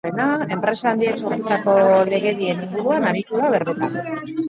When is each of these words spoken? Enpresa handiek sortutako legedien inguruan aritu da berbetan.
Enpresa 0.55 0.87
handiek 0.91 1.21
sortutako 1.25 1.77
legedien 2.09 2.67
inguruan 2.67 3.09
aritu 3.15 3.45
da 3.47 3.55
berbetan. 3.59 3.99